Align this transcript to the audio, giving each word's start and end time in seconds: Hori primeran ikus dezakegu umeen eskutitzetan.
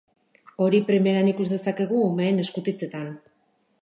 Hori 0.63 0.79
primeran 0.87 1.29
ikus 1.33 1.47
dezakegu 1.55 1.99
umeen 2.07 2.45
eskutitzetan. 2.45 3.09